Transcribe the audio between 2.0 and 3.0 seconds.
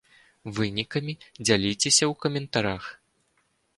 ў каментарах!